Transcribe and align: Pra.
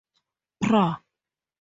Pra. 0.63 0.85